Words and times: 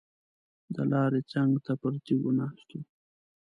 د 0.73 0.77
لارې 0.91 1.21
څنګ 1.31 1.51
ته 1.65 1.73
پر 1.81 1.93
تیږو 2.05 2.31
ناست 2.39 2.67
وو. 2.73 2.81